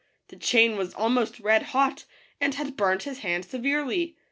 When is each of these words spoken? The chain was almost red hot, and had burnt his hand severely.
The 0.29 0.35
chain 0.35 0.77
was 0.77 0.95
almost 0.95 1.39
red 1.39 1.61
hot, 1.77 2.05
and 2.39 2.55
had 2.55 2.75
burnt 2.75 3.03
his 3.03 3.19
hand 3.19 3.45
severely. 3.45 4.17